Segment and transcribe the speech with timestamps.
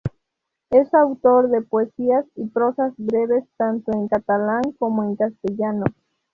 [0.71, 5.85] Es autor de poesías y prosas breves tanto en catalán como en castellano.